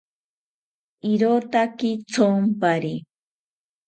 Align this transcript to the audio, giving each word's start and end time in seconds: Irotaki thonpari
Irotaki 1.11 1.91
thonpari 2.13 2.95